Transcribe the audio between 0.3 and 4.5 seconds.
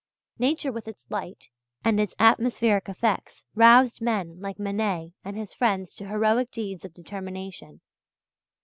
Nature with its light and its atmospheric effects roused men